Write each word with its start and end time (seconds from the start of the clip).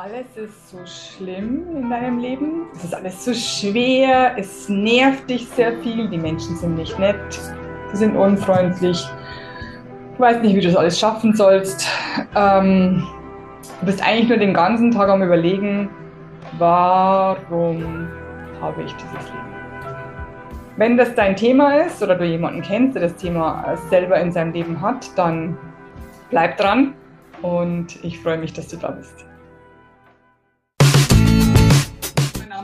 Alles 0.00 0.36
ist 0.36 0.70
so 0.70 0.78
schlimm 0.86 1.66
in 1.74 1.90
deinem 1.90 2.20
Leben. 2.20 2.66
Es 2.72 2.84
ist 2.84 2.94
alles 2.94 3.24
so 3.24 3.34
schwer. 3.34 4.38
Es 4.38 4.68
nervt 4.68 5.28
dich 5.28 5.48
sehr 5.48 5.76
viel. 5.78 6.08
Die 6.08 6.18
Menschen 6.18 6.54
sind 6.56 6.76
nicht 6.76 6.96
nett. 7.00 7.16
Sie 7.90 7.96
sind 7.96 8.14
unfreundlich. 8.14 9.04
Du 10.16 10.22
weißt 10.22 10.40
nicht, 10.42 10.54
wie 10.54 10.60
du 10.60 10.68
das 10.68 10.76
alles 10.76 11.00
schaffen 11.00 11.34
sollst. 11.34 11.88
Ähm, 12.36 13.08
du 13.80 13.86
bist 13.86 14.00
eigentlich 14.06 14.28
nur 14.28 14.38
den 14.38 14.54
ganzen 14.54 14.92
Tag 14.92 15.08
am 15.08 15.20
Überlegen, 15.20 15.90
warum 16.58 18.06
habe 18.60 18.84
ich 18.84 18.92
dieses 18.94 19.26
Leben? 19.30 19.48
Wenn 20.76 20.96
das 20.96 21.12
dein 21.16 21.34
Thema 21.34 21.74
ist 21.74 22.00
oder 22.04 22.14
du 22.14 22.24
jemanden 22.24 22.62
kennst, 22.62 22.94
der 22.94 23.02
das 23.02 23.16
Thema 23.16 23.76
selber 23.90 24.20
in 24.20 24.30
seinem 24.30 24.52
Leben 24.52 24.80
hat, 24.80 25.10
dann 25.18 25.58
bleib 26.30 26.56
dran 26.56 26.94
und 27.42 28.04
ich 28.04 28.20
freue 28.20 28.38
mich, 28.38 28.52
dass 28.52 28.68
du 28.68 28.76
da 28.76 28.92
bist. 28.92 29.27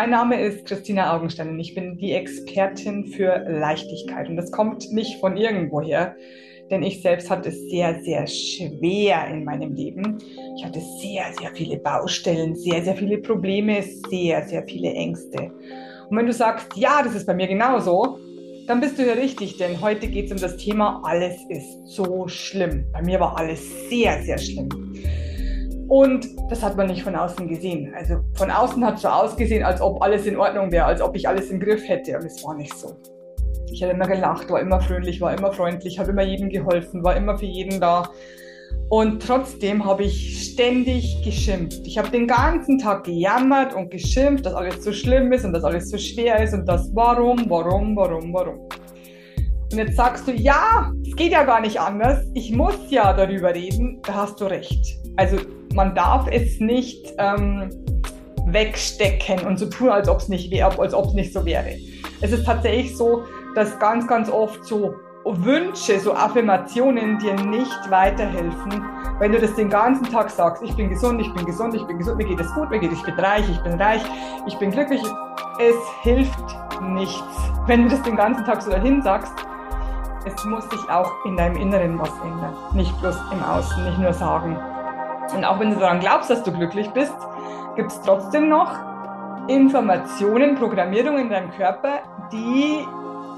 Mein 0.00 0.08
Name 0.08 0.40
ist 0.40 0.64
Christina 0.64 1.14
Augenstein 1.14 1.50
und 1.50 1.60
ich 1.60 1.74
bin 1.74 1.98
die 1.98 2.12
Expertin 2.12 3.08
für 3.08 3.44
Leichtigkeit. 3.46 4.30
Und 4.30 4.36
das 4.36 4.50
kommt 4.50 4.90
nicht 4.92 5.20
von 5.20 5.36
irgendwoher, 5.36 6.16
denn 6.70 6.82
ich 6.82 7.02
selbst 7.02 7.28
hatte 7.28 7.50
es 7.50 7.68
sehr, 7.68 8.00
sehr 8.00 8.26
schwer 8.26 9.26
in 9.28 9.44
meinem 9.44 9.74
Leben. 9.74 10.16
Ich 10.56 10.64
hatte 10.64 10.80
sehr, 11.02 11.24
sehr 11.38 11.50
viele 11.54 11.76
Baustellen, 11.76 12.56
sehr, 12.56 12.82
sehr 12.82 12.96
viele 12.96 13.18
Probleme, 13.18 13.82
sehr, 14.08 14.42
sehr 14.48 14.64
viele 14.66 14.90
Ängste. 14.90 15.52
Und 16.08 16.16
wenn 16.16 16.24
du 16.24 16.32
sagst, 16.32 16.68
ja, 16.76 17.02
das 17.02 17.14
ist 17.14 17.26
bei 17.26 17.34
mir 17.34 17.48
genauso, 17.48 18.16
dann 18.66 18.80
bist 18.80 18.98
du 18.98 19.06
ja 19.06 19.12
richtig, 19.12 19.58
denn 19.58 19.82
heute 19.82 20.08
geht 20.08 20.28
es 20.28 20.32
um 20.32 20.38
das 20.38 20.56
Thema, 20.56 21.02
alles 21.04 21.36
ist 21.50 21.88
so 21.88 22.26
schlimm. 22.26 22.86
Bei 22.94 23.02
mir 23.02 23.20
war 23.20 23.36
alles 23.36 23.90
sehr, 23.90 24.22
sehr 24.22 24.38
schlimm. 24.38 24.70
Und 25.90 26.28
das 26.48 26.62
hat 26.62 26.76
man 26.76 26.86
nicht 26.86 27.02
von 27.02 27.16
außen 27.16 27.48
gesehen. 27.48 27.92
Also 27.96 28.20
von 28.34 28.48
außen 28.48 28.84
hat 28.86 28.94
es 28.94 29.02
so 29.02 29.08
ausgesehen, 29.08 29.64
als 29.64 29.80
ob 29.80 30.00
alles 30.00 30.24
in 30.24 30.36
Ordnung 30.36 30.70
wäre, 30.70 30.84
als 30.84 31.02
ob 31.02 31.16
ich 31.16 31.26
alles 31.26 31.50
im 31.50 31.58
Griff 31.58 31.86
hätte. 31.88 32.16
Und 32.16 32.26
es 32.26 32.44
war 32.44 32.54
nicht 32.54 32.72
so. 32.78 32.96
Ich 33.72 33.82
habe 33.82 33.94
immer 33.94 34.06
gelacht, 34.06 34.48
war 34.50 34.60
immer 34.60 34.80
fröhlich, 34.80 35.20
war 35.20 35.36
immer 35.36 35.52
freundlich, 35.52 35.98
habe 35.98 36.12
immer 36.12 36.22
jedem 36.22 36.48
geholfen, 36.48 37.02
war 37.02 37.16
immer 37.16 37.36
für 37.36 37.46
jeden 37.46 37.80
da. 37.80 38.08
Und 38.88 39.20
trotzdem 39.20 39.84
habe 39.84 40.04
ich 40.04 40.52
ständig 40.52 41.24
geschimpft. 41.24 41.80
Ich 41.84 41.98
habe 41.98 42.08
den 42.08 42.28
ganzen 42.28 42.78
Tag 42.78 43.02
gejammert 43.02 43.74
und 43.74 43.90
geschimpft, 43.90 44.46
dass 44.46 44.54
alles 44.54 44.84
so 44.84 44.92
schlimm 44.92 45.32
ist 45.32 45.44
und 45.44 45.52
dass 45.52 45.64
alles 45.64 45.90
so 45.90 45.98
schwer 45.98 46.40
ist 46.40 46.54
und 46.54 46.66
das 46.66 46.88
warum, 46.94 47.46
warum, 47.50 47.96
warum, 47.96 48.32
warum. 48.32 48.60
Und 49.72 49.76
jetzt 49.76 49.96
sagst 49.96 50.28
du, 50.28 50.32
ja, 50.32 50.92
es 51.04 51.16
geht 51.16 51.32
ja 51.32 51.42
gar 51.42 51.60
nicht 51.60 51.80
anders. 51.80 52.24
Ich 52.34 52.52
muss 52.52 52.78
ja 52.90 53.12
darüber 53.12 53.52
reden. 53.52 54.00
Da 54.06 54.14
hast 54.14 54.40
du 54.40 54.44
recht. 54.44 55.00
Also 55.16 55.36
man 55.74 55.94
darf 55.94 56.26
es 56.30 56.60
nicht 56.60 57.12
ähm, 57.18 57.70
wegstecken 58.46 59.46
und 59.46 59.58
so 59.58 59.66
tun, 59.66 59.88
als 59.88 60.08
ob 60.08 60.18
es 60.18 60.28
nicht 60.28 60.50
wäre, 60.50 60.78
als 60.78 60.94
ob 60.94 61.06
es 61.06 61.14
nicht 61.14 61.32
so 61.32 61.44
wäre. 61.44 61.76
Es 62.20 62.32
ist 62.32 62.44
tatsächlich 62.44 62.96
so, 62.96 63.24
dass 63.54 63.78
ganz, 63.78 64.06
ganz 64.06 64.30
oft 64.30 64.64
so 64.64 64.94
Wünsche, 65.24 66.00
so 66.00 66.14
Affirmationen 66.14 67.18
dir 67.18 67.34
nicht 67.34 67.90
weiterhelfen, 67.90 68.84
wenn 69.20 69.32
du 69.32 69.38
das 69.38 69.54
den 69.54 69.68
ganzen 69.68 70.04
Tag 70.04 70.30
sagst, 70.30 70.62
ich 70.62 70.74
bin 70.74 70.88
gesund, 70.88 71.20
ich 71.20 71.32
bin 71.34 71.44
gesund, 71.44 71.74
ich 71.74 71.84
bin 71.84 71.98
gesund, 71.98 72.16
mir 72.16 72.26
geht 72.26 72.40
es 72.40 72.52
gut, 72.54 72.70
mir 72.70 72.78
geht 72.78 72.90
es, 72.90 72.98
ich 72.98 73.04
bin 73.04 73.14
reich, 73.20 73.44
ich 73.48 73.60
bin 73.60 73.80
reich, 73.80 74.02
ich 74.46 74.58
bin 74.58 74.70
glücklich. 74.70 75.02
Es 75.58 75.76
hilft 76.02 76.38
nichts. 76.80 77.22
Wenn 77.66 77.82
du 77.82 77.90
das 77.90 78.02
den 78.02 78.16
ganzen 78.16 78.44
Tag 78.46 78.62
so 78.62 78.70
dahin 78.70 79.02
sagst, 79.02 79.32
es 80.24 80.44
muss 80.46 80.64
sich 80.70 80.88
auch 80.88 81.12
in 81.26 81.36
deinem 81.36 81.56
Inneren 81.56 81.98
was 81.98 82.12
ändern, 82.24 82.54
nicht 82.72 82.98
bloß 83.00 83.16
im 83.30 83.42
Außen, 83.42 83.84
nicht 83.84 83.98
nur 83.98 84.12
sagen. 84.14 84.56
Und 85.34 85.44
auch 85.44 85.58
wenn 85.60 85.70
du 85.70 85.78
daran 85.78 86.00
glaubst, 86.00 86.30
dass 86.30 86.42
du 86.42 86.52
glücklich 86.52 86.88
bist, 86.90 87.14
gibt 87.76 87.90
es 87.90 88.00
trotzdem 88.02 88.48
noch 88.48 88.72
Informationen, 89.48 90.54
Programmierungen 90.56 91.22
in 91.24 91.30
deinem 91.30 91.50
Körper, 91.52 92.00
die 92.32 92.84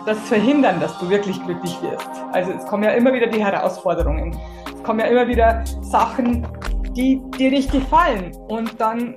das 0.04 0.18
verhindern, 0.20 0.80
dass 0.80 0.98
du 0.98 1.08
wirklich 1.08 1.42
glücklich 1.44 1.80
wirst. 1.82 2.10
Also 2.32 2.52
es 2.52 2.66
kommen 2.66 2.82
ja 2.82 2.90
immer 2.90 3.12
wieder 3.12 3.26
die 3.26 3.42
Herausforderungen. 3.44 4.36
Es 4.66 4.82
kommen 4.82 5.00
ja 5.00 5.06
immer 5.06 5.26
wieder 5.28 5.64
Sachen, 5.82 6.46
die 6.96 7.22
dir 7.38 7.50
nicht 7.50 7.70
gefallen. 7.70 8.32
Und 8.48 8.80
dann 8.80 9.14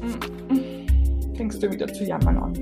mm, 0.00 1.36
fängst 1.36 1.62
du 1.62 1.70
wieder 1.70 1.86
zu 1.88 2.04
jammern 2.04 2.38
an. 2.38 2.52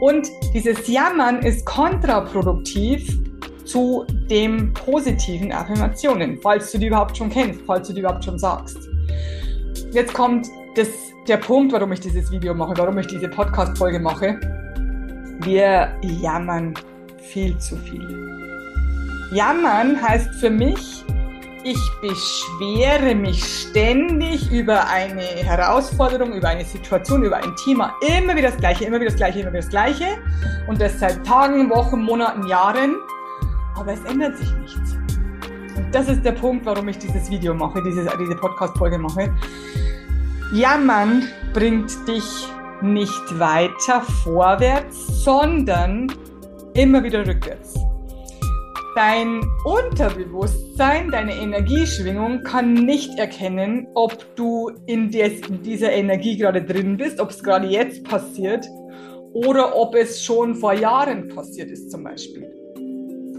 Und 0.00 0.28
dieses 0.54 0.86
Jammern 0.86 1.40
ist 1.40 1.66
kontraproduktiv 1.66 3.27
zu 3.68 4.06
den 4.30 4.72
positiven 4.72 5.52
Affirmationen, 5.52 6.38
falls 6.42 6.72
du 6.72 6.78
die 6.78 6.86
überhaupt 6.86 7.16
schon 7.16 7.28
kennst, 7.28 7.60
falls 7.66 7.86
du 7.88 7.94
die 7.94 8.00
überhaupt 8.00 8.24
schon 8.24 8.38
sagst. 8.38 8.78
Jetzt 9.92 10.14
kommt 10.14 10.48
das, 10.74 10.88
der 11.26 11.36
Punkt, 11.36 11.72
warum 11.72 11.92
ich 11.92 12.00
dieses 12.00 12.30
Video 12.30 12.54
mache, 12.54 12.72
warum 12.76 12.98
ich 12.98 13.06
diese 13.06 13.28
Podcast-Folge 13.28 14.00
mache. 14.00 14.40
Wir 15.40 15.92
jammern 16.02 16.74
viel 17.18 17.56
zu 17.58 17.76
viel. 17.76 18.06
Jammern 19.32 20.00
heißt 20.00 20.34
für 20.36 20.50
mich, 20.50 21.04
ich 21.64 21.78
beschwere 22.00 23.14
mich 23.14 23.44
ständig 23.44 24.50
über 24.50 24.88
eine 24.88 25.20
Herausforderung, 25.20 26.32
über 26.32 26.48
eine 26.48 26.64
Situation, 26.64 27.22
über 27.24 27.36
ein 27.36 27.54
Thema. 27.62 27.94
Immer 28.00 28.34
wieder 28.34 28.50
das 28.50 28.58
Gleiche, 28.58 28.86
immer 28.86 28.96
wieder 28.96 29.10
das 29.10 29.16
Gleiche, 29.16 29.40
immer 29.40 29.50
wieder 29.50 29.60
das 29.60 29.68
Gleiche. 29.68 30.06
Und 30.66 30.80
das 30.80 30.98
seit 30.98 31.26
Tagen, 31.26 31.68
Wochen, 31.68 32.02
Monaten, 32.02 32.46
Jahren 32.46 32.96
aber 33.78 33.92
es 33.92 34.04
ändert 34.04 34.36
sich 34.36 34.52
nichts. 34.56 34.96
Und 35.76 35.94
das 35.94 36.08
ist 36.08 36.24
der 36.24 36.32
Punkt, 36.32 36.66
warum 36.66 36.88
ich 36.88 36.98
dieses 36.98 37.30
Video 37.30 37.54
mache, 37.54 37.82
diese, 37.82 38.06
diese 38.20 38.34
Podcast-Folge 38.34 38.98
mache. 38.98 39.32
Jammern 40.52 41.28
bringt 41.52 42.08
dich 42.08 42.48
nicht 42.82 43.38
weiter 43.38 44.02
vorwärts, 44.24 45.24
sondern 45.24 46.06
immer 46.74 47.02
wieder 47.02 47.26
rückwärts. 47.26 47.74
Dein 48.94 49.40
Unterbewusstsein, 49.64 51.10
deine 51.10 51.36
Energieschwingung 51.36 52.42
kann 52.42 52.74
nicht 52.74 53.16
erkennen, 53.18 53.86
ob 53.94 54.34
du 54.34 54.70
in, 54.86 55.10
des, 55.10 55.40
in 55.48 55.62
dieser 55.62 55.92
Energie 55.92 56.36
gerade 56.36 56.62
drin 56.62 56.96
bist, 56.96 57.20
ob 57.20 57.30
es 57.30 57.42
gerade 57.42 57.68
jetzt 57.68 58.02
passiert 58.02 58.66
oder 59.32 59.76
ob 59.76 59.94
es 59.94 60.24
schon 60.24 60.56
vor 60.56 60.72
Jahren 60.72 61.28
passiert 61.28 61.70
ist 61.70 61.90
zum 61.90 62.02
Beispiel. 62.02 62.57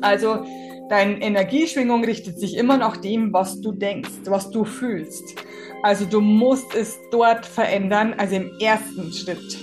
Also 0.02 0.46
deine 0.90 1.22
Energieschwingung 1.22 2.04
richtet 2.04 2.40
sich 2.40 2.58
immer 2.58 2.78
nach 2.78 2.98
dem, 2.98 3.32
was 3.34 3.62
du 3.62 3.72
denkst, 3.72 4.12
was 4.26 4.50
du 4.52 4.66
fühlst. 4.66 5.36
Also 5.84 6.06
du 6.06 6.20
musst 6.20 6.76
es 6.76 7.00
dort 7.12 7.46
verändern, 7.46 8.14
also 8.18 8.36
im 8.36 8.52
ersten 8.60 9.14
Schritt. 9.14 9.58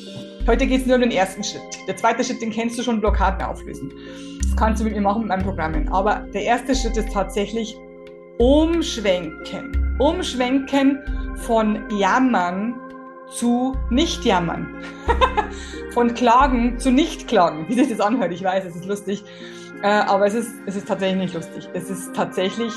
Heute 0.46 0.66
geht 0.66 0.82
es 0.82 0.86
nur 0.86 0.96
um 0.96 1.02
den 1.02 1.10
ersten 1.10 1.42
Schritt. 1.42 1.62
Der 1.88 1.96
zweite 1.96 2.22
Schritt, 2.22 2.40
den 2.40 2.50
kennst 2.50 2.78
du 2.78 2.82
schon, 2.82 3.00
Blockaden 3.00 3.42
auflösen. 3.42 3.92
Das 4.40 4.56
kannst 4.56 4.80
du 4.80 4.84
mit 4.84 4.94
mir 4.94 5.00
machen 5.00 5.22
mit 5.22 5.28
meinen 5.28 5.42
Programmen. 5.42 5.88
Aber 5.88 6.26
der 6.32 6.42
erste 6.42 6.74
Schritt 6.74 6.96
ist 6.96 7.12
tatsächlich 7.12 7.76
umschwenken. 8.38 9.96
Umschwenken 9.98 11.00
von 11.36 11.82
Jammern 11.98 12.74
zu 13.28 13.74
Nicht-Jammern. 13.90 14.82
von 15.92 16.14
Klagen 16.14 16.78
zu 16.78 16.90
Nicht-Klagen. 16.90 17.68
Wie 17.68 17.74
sich 17.74 17.88
das 17.88 18.00
anhört, 18.00 18.32
ich 18.32 18.44
weiß, 18.44 18.64
es 18.66 18.76
ist 18.76 18.86
lustig. 18.86 19.24
Äh, 19.82 19.88
aber 19.88 20.26
es 20.26 20.34
ist, 20.34 20.50
es 20.66 20.76
ist 20.76 20.88
tatsächlich 20.88 21.18
nicht 21.18 21.34
lustig. 21.34 21.68
Es 21.74 21.90
ist 21.90 22.14
tatsächlich 22.14 22.72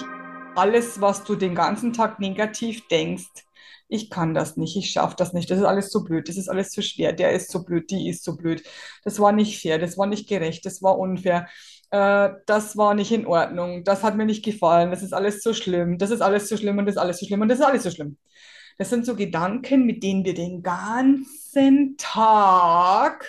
alles, 0.56 1.00
was 1.02 1.24
du 1.24 1.36
den 1.36 1.56
ganzen 1.56 1.94
Tag 1.94 2.20
negativ 2.20 2.88
denkst. 2.88 3.46
Ich 3.88 4.10
kann 4.12 4.34
das 4.36 4.56
nicht, 4.58 4.76
ich 4.78 4.92
schaffe 4.92 5.16
das 5.18 5.34
nicht, 5.34 5.50
das 5.50 5.58
ist 5.60 5.66
alles 5.66 5.92
so 5.92 6.04
blöd, 6.04 6.30
das 6.30 6.38
ist 6.38 6.48
alles 6.48 6.72
so 6.74 6.82
schwer, 6.84 7.12
der 7.12 7.32
ist 7.34 7.50
so 7.52 7.64
blöd, 7.64 7.90
die 7.90 8.08
ist 8.10 8.24
so 8.24 8.36
blöd. 8.38 8.64
Das 9.04 9.20
war 9.20 9.32
nicht 9.32 9.60
fair, 9.60 9.80
das 9.80 9.98
war 9.98 10.06
nicht 10.06 10.28
gerecht, 10.30 10.64
das 10.66 10.84
war 10.84 11.00
unfair, 11.00 11.48
äh, 11.90 12.30
das 12.46 12.78
war 12.78 12.94
nicht 12.94 13.12
in 13.12 13.26
Ordnung, 13.26 13.84
das 13.84 14.04
hat 14.04 14.16
mir 14.16 14.26
nicht 14.26 14.46
gefallen, 14.46 14.92
das 14.92 15.02
ist 15.02 15.14
alles 15.14 15.42
so 15.42 15.54
schlimm, 15.54 15.98
das 15.98 16.12
ist 16.12 16.22
alles 16.22 16.48
so 16.50 16.56
schlimm 16.58 16.78
und 16.78 16.86
das 16.86 16.96
ist 16.96 17.02
alles 17.02 17.20
so 17.20 17.26
schlimm 17.26 17.42
und 17.42 17.50
das 17.50 17.60
ist 17.60 17.66
alles 17.66 17.84
so 17.84 17.90
schlimm. 17.92 18.18
Das 18.78 18.90
sind 18.92 19.06
so 19.06 19.16
Gedanken, 19.16 19.86
mit 19.86 20.04
denen 20.04 20.24
wir 20.26 20.34
den 20.36 20.62
ganzen 20.64 21.96
Tag 21.98 23.26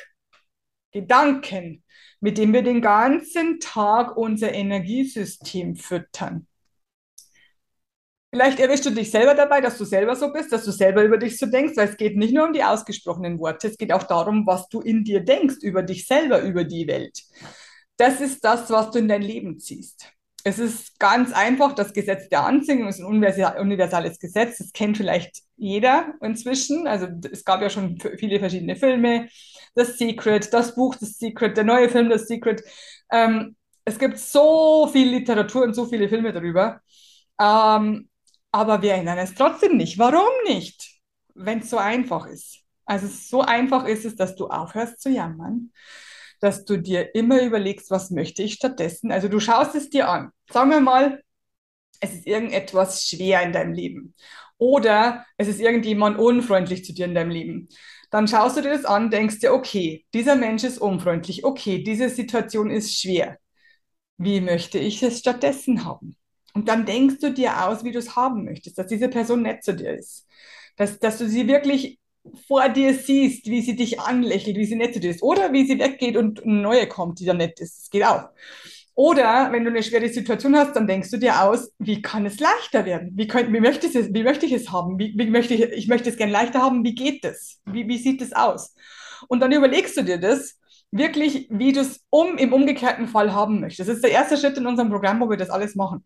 Gedanken 0.93 1.83
mit 2.21 2.39
dem 2.39 2.53
wir 2.53 2.63
den 2.63 2.83
ganzen 2.83 3.61
Tag 3.61 4.17
unser 4.17 4.53
Energiesystem 4.53 5.77
füttern. 5.77 6.47
Vielleicht 8.33 8.61
erwischst 8.61 8.87
du 8.87 8.91
dich 8.91 9.11
selber 9.11 9.35
dabei, 9.35 9.61
dass 9.61 9.77
du 9.77 9.85
selber 9.85 10.15
so 10.15 10.33
bist, 10.33 10.53
dass 10.53 10.65
du 10.65 10.71
selber 10.71 11.03
über 11.03 11.19
dich 11.19 11.37
so 11.37 11.47
denkst, 11.47 11.77
weil 11.77 11.89
es 11.89 11.97
geht 11.97 12.17
nicht 12.17 12.33
nur 12.33 12.47
um 12.47 12.53
die 12.53 12.63
ausgesprochenen 12.63 13.41
Worte, 13.41 13.67
es 13.67 13.77
geht 13.77 13.93
auch 13.93 14.05
darum, 14.05 14.47
was 14.47 14.69
du 14.69 14.81
in 14.81 15.03
dir 15.03 15.21
denkst 15.21 15.57
über 15.63 15.83
dich 15.83 16.07
selber, 16.07 16.41
über 16.43 16.63
die 16.63 16.87
Welt. 16.87 17.25
Das 17.97 18.21
ist 18.21 18.45
das, 18.45 18.71
was 18.71 18.93
du 18.93 19.01
in 19.01 19.09
dein 19.09 19.23
Leben 19.23 19.59
ziehst. 19.59 20.13
Es 20.45 20.59
ist 20.59 20.99
ganz 21.01 21.33
einfach, 21.33 21.75
das 21.75 21.93
Gesetz 21.93 22.29
der 22.29 22.45
Anziehung 22.45 22.89
ist 22.89 23.01
ein 23.01 23.05
universales 23.05 24.19
Gesetz, 24.21 24.59
das 24.59 24.73
kennt 24.73 24.97
vielleicht 24.97 25.43
jeder 25.57 26.15
inzwischen. 26.23 26.87
Also 26.87 27.09
es 27.31 27.45
gab 27.45 27.61
ja 27.61 27.69
schon 27.69 27.99
viele 28.17 28.39
verschiedene 28.39 28.77
Filme, 28.77 29.29
The 29.75 29.85
Secret, 29.85 30.53
das 30.53 30.75
Buch 30.75 30.95
The 30.99 31.07
Secret, 31.07 31.57
der 31.57 31.65
neue 31.65 31.89
Film 31.89 32.11
The 32.11 32.19
Secret. 32.19 32.63
Ähm, 33.11 33.57
es 33.85 33.99
gibt 33.99 34.19
so 34.19 34.89
viel 34.93 35.09
Literatur 35.09 35.63
und 35.63 35.75
so 35.75 35.87
viele 35.87 36.09
Filme 36.09 36.33
darüber. 36.33 36.81
Ähm, 37.41 38.09
aber 38.53 38.83
wir 38.83 38.95
ändern 38.95 39.19
es 39.19 39.35
trotzdem 39.35 39.77
nicht. 39.77 39.99
Warum 39.99 40.31
nicht? 40.47 41.01
Wenn 41.35 41.61
es 41.61 41.71
so 41.71 41.79
einfach 41.79 42.27
ist. 42.27 42.59
Also 42.85 43.07
so 43.07 43.43
einfach 43.43 43.87
ist 43.87 44.05
es, 44.05 44.17
dass 44.17 44.35
du 44.35 44.49
aufhörst 44.49 45.01
zu 45.01 45.11
jammern, 45.11 45.73
dass 46.41 46.65
du 46.65 46.77
dir 46.77 47.15
immer 47.15 47.41
überlegst, 47.43 47.91
was 47.91 48.11
möchte 48.11 48.43
ich 48.43 48.55
stattdessen. 48.55 49.13
Also 49.13 49.29
du 49.29 49.39
schaust 49.39 49.75
es 49.77 49.91
dir 49.91 50.09
an. 50.09 50.31
Sagen 50.51 50.71
wir 50.71 50.81
mal, 50.81 51.23
es 52.01 52.13
ist 52.15 52.27
irgendetwas 52.27 53.05
schwer 53.07 53.43
in 53.43 53.53
deinem 53.53 53.73
Leben 53.75 54.15
oder 54.59 55.25
es 55.37 55.49
ist 55.49 55.61
irgendjemand 55.61 56.19
unfreundlich 56.19 56.85
zu 56.85 56.93
dir 56.93 57.07
in 57.07 57.15
deinem 57.15 57.31
Leben. 57.31 57.69
Dann 58.11 58.29
schaust 58.29 58.57
du 58.57 58.63
dir 58.63 58.71
das 58.71 58.85
an, 58.85 59.11
denkst 59.11 59.39
dir, 59.41 59.53
okay, 59.55 60.05
dieser 60.15 60.35
Mensch 60.37 60.65
ist 60.65 60.79
unfreundlich, 60.79 61.45
okay, 61.45 61.83
diese 61.83 62.09
Situation 62.09 62.71
ist 62.71 62.99
schwer. 63.01 63.39
Wie 64.19 64.41
möchte 64.41 64.79
ich 64.79 65.03
es 65.03 65.19
stattdessen 65.21 65.85
haben? 65.85 66.17
Und 66.55 66.69
dann 66.69 66.85
denkst 66.87 67.19
du 67.21 67.33
dir 67.33 67.67
aus, 67.67 67.85
wie 67.85 67.93
du 67.93 67.99
es 67.99 68.17
haben 68.17 68.45
möchtest, 68.45 68.79
dass 68.79 68.87
diese 68.89 69.09
Person 69.09 69.43
nett 69.43 69.65
zu 69.65 69.75
dir 69.75 69.95
ist. 69.95 70.27
Dass, 70.77 70.99
dass 70.99 71.19
du 71.19 71.29
sie 71.29 71.47
wirklich 71.49 71.99
vor 72.47 72.69
dir 72.69 72.95
siehst, 72.95 73.47
wie 73.47 73.63
sie 73.63 73.77
dich 73.77 74.01
anlächelt, 74.01 74.57
wie 74.57 74.67
sie 74.67 74.77
nett 74.77 74.95
zu 74.95 75.01
dir 75.01 75.11
ist. 75.11 75.23
Oder 75.23 75.53
wie 75.53 75.67
sie 75.67 75.79
weggeht 75.79 76.17
und 76.17 76.43
eine 76.43 76.61
neue 76.61 76.87
kommt, 76.89 77.21
die 77.21 77.25
dann 77.25 77.39
nett 77.39 77.61
ist. 77.61 77.79
Das 77.79 77.91
geht 77.91 78.05
auch. 78.05 78.29
Oder 79.01 79.51
wenn 79.51 79.65
du 79.65 79.71
eine 79.71 79.83
schwere 79.83 80.11
Situation 80.11 80.55
hast, 80.55 80.77
dann 80.77 80.87
denkst 80.87 81.11
du 81.11 81.17
dir 81.17 81.43
aus, 81.43 81.73
wie 81.79 82.03
kann 82.03 82.27
es 82.27 82.39
leichter 82.39 82.85
werden? 82.85 83.13
Wie, 83.15 83.27
könnt, 83.27 83.51
wie, 83.51 83.59
möchte, 83.59 83.87
ich 83.87 83.95
es, 83.95 84.13
wie 84.13 84.23
möchte 84.23 84.45
ich 84.45 84.53
es 84.53 84.71
haben? 84.71 84.99
Wie, 84.99 85.15
wie 85.17 85.31
möchte 85.31 85.55
ich, 85.55 85.63
ich 85.63 85.89
möchte 85.89 86.11
es 86.11 86.19
gerne 86.19 86.33
leichter 86.33 86.61
haben. 86.61 86.85
Wie 86.85 86.95
geht 86.95 87.25
das? 87.25 87.61
Wie, 87.65 87.89
wie 87.89 87.97
sieht 87.97 88.21
es 88.21 88.35
aus? 88.35 88.75
Und 89.27 89.41
dann 89.41 89.53
überlegst 89.53 89.97
du 89.97 90.03
dir 90.03 90.19
das 90.19 90.59
wirklich, 90.91 91.47
wie 91.49 91.73
du 91.73 91.81
es 91.81 92.05
um, 92.11 92.37
im 92.37 92.53
umgekehrten 92.53 93.09
Fall 93.09 93.33
haben 93.33 93.61
möchtest. 93.61 93.89
Das 93.89 93.97
ist 93.97 94.05
der 94.05 94.11
erste 94.11 94.37
Schritt 94.37 94.59
in 94.59 94.67
unserem 94.67 94.91
Programm, 94.91 95.19
wo 95.19 95.31
wir 95.31 95.39
das 95.39 95.49
alles 95.49 95.75
machen. 95.77 96.05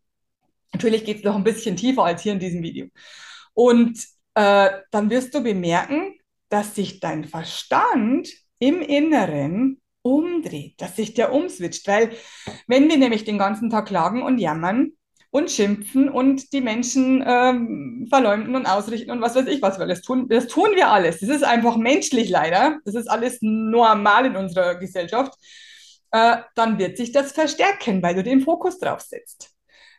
Natürlich 0.72 1.04
geht 1.04 1.16
es 1.16 1.24
noch 1.24 1.34
ein 1.34 1.42
bisschen 1.42 1.74
tiefer 1.74 2.04
als 2.04 2.22
hier 2.22 2.34
in 2.34 2.38
diesem 2.38 2.62
Video. 2.62 2.86
Und 3.54 3.98
äh, 4.34 4.70
dann 4.92 5.10
wirst 5.10 5.34
du 5.34 5.42
bemerken, 5.42 6.14
dass 6.48 6.76
sich 6.76 7.00
dein 7.00 7.24
Verstand 7.24 8.28
im 8.60 8.82
Inneren 8.82 9.80
umdreht, 10.04 10.74
dass 10.80 10.96
sich 10.96 11.14
der 11.14 11.32
umswitcht. 11.32 11.88
Weil 11.88 12.10
wenn 12.66 12.88
wir 12.88 12.98
nämlich 12.98 13.24
den 13.24 13.38
ganzen 13.38 13.70
Tag 13.70 13.86
klagen 13.86 14.22
und 14.22 14.38
jammern 14.38 14.92
und 15.30 15.50
schimpfen 15.50 16.08
und 16.08 16.52
die 16.52 16.60
Menschen 16.60 17.24
ähm, 17.26 18.06
verleumden 18.08 18.54
und 18.54 18.66
ausrichten 18.66 19.10
und 19.10 19.20
was 19.20 19.34
weiß 19.34 19.46
ich, 19.48 19.62
was 19.62 19.78
wir 19.78 19.84
alles 19.84 20.02
tun, 20.02 20.28
das 20.28 20.46
tun 20.46 20.70
wir 20.74 20.88
alles. 20.90 21.20
Das 21.20 21.30
ist 21.30 21.42
einfach 21.42 21.76
menschlich 21.76 22.28
leider. 22.28 22.78
Das 22.84 22.94
ist 22.94 23.08
alles 23.08 23.38
normal 23.40 24.26
in 24.26 24.36
unserer 24.36 24.76
Gesellschaft. 24.76 25.32
Äh, 26.12 26.36
dann 26.54 26.78
wird 26.78 26.96
sich 26.96 27.10
das 27.10 27.32
verstärken, 27.32 28.02
weil 28.02 28.14
du 28.14 28.22
den 28.22 28.42
Fokus 28.42 28.78
drauf 28.78 29.00
setzt. 29.00 29.50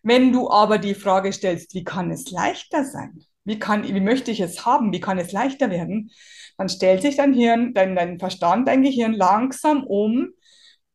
Wenn 0.03 0.31
du 0.31 0.51
aber 0.51 0.77
die 0.77 0.93
Frage 0.93 1.33
stellst, 1.33 1.73
wie 1.73 1.83
kann 1.83 2.11
es 2.11 2.29
leichter 2.29 2.85
sein? 2.85 3.25
Wie, 3.43 3.57
kann, 3.59 3.83
wie 3.83 3.99
möchte 3.99 4.31
ich 4.31 4.39
es 4.39 4.65
haben? 4.65 4.93
Wie 4.93 4.99
kann 4.99 5.17
es 5.17 5.31
leichter 5.31 5.69
werden? 5.71 6.11
Dann 6.57 6.69
stellt 6.69 7.01
sich 7.01 7.17
dein 7.17 7.33
Hirn, 7.33 7.73
dein, 7.73 7.95
dein 7.95 8.19
Verstand, 8.19 8.67
dein 8.67 8.83
Gehirn 8.83 9.13
langsam 9.13 9.83
um. 9.85 10.29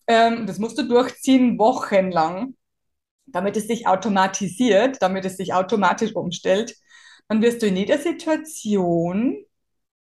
Ähm, 0.06 0.46
das 0.46 0.58
musst 0.58 0.78
du 0.78 0.84
durchziehen, 0.88 1.58
wochenlang, 1.58 2.56
damit 3.26 3.56
es 3.56 3.66
sich 3.68 3.86
automatisiert, 3.86 4.98
damit 5.02 5.24
es 5.24 5.36
sich 5.36 5.54
automatisch 5.54 6.14
umstellt. 6.14 6.76
Dann 7.28 7.42
wirst 7.42 7.62
du 7.62 7.66
in 7.66 7.76
jeder 7.76 7.98
Situation, 7.98 9.44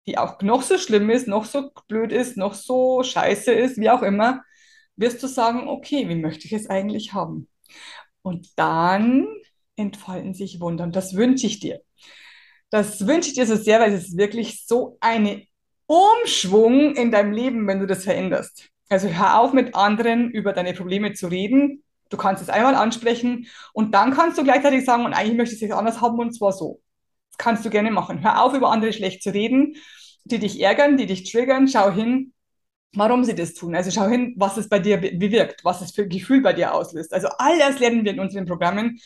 die 0.07 0.19
auch 0.19 0.41
noch 0.43 0.63
so 0.63 0.79
schlimm 0.79 1.11
ist, 1.11 1.29
noch 1.29 1.45
so 1.45 1.71
blöd 1.89 2.13
ist, 2.13 2.37
noch 2.37 2.55
so 2.55 3.03
scheiße 3.03 3.53
ist, 3.53 3.79
wie 3.79 3.91
auch 3.91 4.03
immer, 4.03 4.43
wirst 4.97 5.23
du 5.23 5.27
sagen, 5.29 5.69
okay, 5.69 6.09
wie 6.09 6.15
möchte 6.17 6.47
ich 6.47 6.53
es 6.53 6.69
eigentlich 6.69 7.13
haben? 7.13 7.49
Und 8.23 8.59
dann 8.59 9.27
entfalten 9.77 10.35
sich 10.35 10.61
Wunder. 10.61 10.85
Und 10.85 10.97
das 10.97 11.15
wünsche 11.17 11.47
ich 11.47 11.61
dir. 11.61 11.81
Das 12.71 13.07
wünsche 13.07 13.31
ich 13.31 13.35
dir 13.35 13.47
so 13.47 13.57
sehr, 13.57 13.81
weil 13.81 13.93
es 13.93 14.09
ist 14.09 14.17
wirklich 14.17 14.67
so 14.67 14.97
eine 15.01 15.43
Umschwung 15.87 16.95
in 16.95 17.11
deinem 17.11 17.33
Leben, 17.33 17.67
wenn 17.67 17.81
du 17.81 17.87
das 17.87 18.05
veränderst. 18.05 18.69
Also 18.89 19.09
hör 19.09 19.39
auf 19.41 19.53
mit 19.53 19.75
anderen 19.75 20.31
über 20.31 20.53
deine 20.53 20.73
Probleme 20.73 21.13
zu 21.15 21.29
reden. 21.29 21.83
Du 22.11 22.17
kannst 22.17 22.43
es 22.43 22.49
einmal 22.49 22.75
ansprechen 22.75 23.47
und 23.73 23.95
dann 23.95 24.13
kannst 24.13 24.39
du 24.39 24.45
gleichzeitig 24.45 24.85
sagen, 24.85 25.05
und 25.05 25.15
eigentlich 25.15 25.37
möchte 25.37 25.55
ich 25.55 25.63
es 25.63 25.71
anders 25.71 26.01
haben 26.01 26.19
und 26.19 26.33
zwar 26.33 26.53
so. 26.53 26.81
Das 27.31 27.39
kannst 27.39 27.65
du 27.65 27.71
gerne 27.71 27.91
machen. 27.91 28.23
Hör 28.23 28.43
auf, 28.43 28.55
über 28.55 28.71
andere 28.71 28.93
schlecht 28.93 29.23
zu 29.23 29.33
reden, 29.33 29.77
die 30.25 30.39
dich 30.39 30.61
ärgern, 30.61 30.97
die 30.97 31.07
dich 31.07 31.31
triggern. 31.31 31.69
Schau 31.69 31.93
hin, 31.93 32.33
warum 32.95 33.25
sie 33.25 33.35
das 33.35 33.55
tun. 33.55 33.75
Also 33.75 33.91
schau 33.91 34.09
hin, 34.09 34.35
was 34.37 34.57
es 34.57 34.69
bei 34.69 34.79
dir 34.81 34.97
bewirkt, 34.99 35.65
was 35.65 35.81
es 35.81 35.93
für 35.93 36.07
Gefühl 36.07 36.41
bei 36.41 36.53
dir 36.53 36.75
auslöst. 36.75 37.13
Also 37.13 37.29
all 37.39 37.59
das 37.59 37.79
lernen 37.79 38.05
wir 38.05 38.13
in 38.13 38.21
unseren 38.21 38.47
Programmen. 38.47 39.01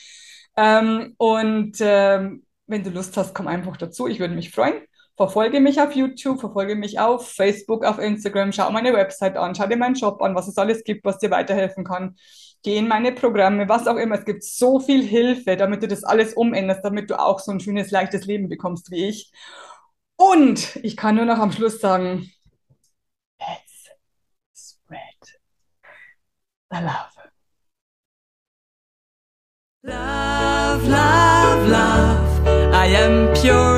Ähm, 0.56 1.14
und 1.18 1.76
ähm, 1.80 2.44
wenn 2.66 2.82
du 2.82 2.90
Lust 2.90 3.16
hast, 3.16 3.34
komm 3.34 3.48
einfach 3.48 3.76
dazu. 3.76 4.06
Ich 4.06 4.20
würde 4.20 4.34
mich 4.34 4.50
freuen. 4.50 4.74
Verfolge 5.16 5.60
mich 5.60 5.80
auf 5.80 5.94
YouTube, 5.94 6.40
verfolge 6.40 6.74
mich 6.74 6.98
auf 6.98 7.30
Facebook, 7.30 7.84
auf 7.84 8.00
Instagram, 8.00 8.52
schau 8.52 8.70
meine 8.72 8.92
Website 8.92 9.36
an, 9.36 9.54
schau 9.54 9.68
dir 9.68 9.76
meinen 9.76 9.94
Shop 9.94 10.20
an, 10.20 10.34
was 10.34 10.48
es 10.48 10.58
alles 10.58 10.82
gibt, 10.82 11.04
was 11.04 11.18
dir 11.18 11.30
weiterhelfen 11.30 11.84
kann. 11.84 12.16
Geh 12.64 12.78
in 12.78 12.88
meine 12.88 13.12
Programme, 13.12 13.68
was 13.68 13.86
auch 13.86 13.96
immer. 13.96 14.16
Es 14.16 14.24
gibt 14.24 14.42
so 14.42 14.80
viel 14.80 15.04
Hilfe, 15.04 15.56
damit 15.56 15.84
du 15.84 15.88
das 15.88 16.02
alles 16.02 16.34
umänderst, 16.34 16.84
damit 16.84 17.10
du 17.10 17.20
auch 17.20 17.38
so 17.38 17.52
ein 17.52 17.60
schönes, 17.60 17.92
leichtes 17.92 18.24
Leben 18.26 18.48
bekommst 18.48 18.90
wie 18.90 19.06
ich. 19.06 19.30
Und 20.16 20.76
ich 20.76 20.96
kann 20.96 21.14
nur 21.14 21.26
noch 21.26 21.38
am 21.38 21.52
Schluss 21.52 21.80
sagen, 21.80 22.30
the 26.74 26.80
love. 26.80 26.84
Love, 26.84 26.84
love, 26.84 27.13
love. 33.44 33.52
I 33.52 33.52
am 33.52 33.52
pure 33.52 33.73